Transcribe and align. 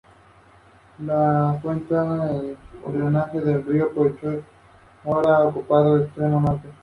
Todavía 0.97 1.61
hay 1.61 1.77
en 1.77 1.79
Cádiz 1.81 2.57
quien 2.83 3.13
deposita 3.45 4.31
flores 5.03 6.09
en 6.15 6.15
su 6.15 6.15
tumba. 6.15 6.55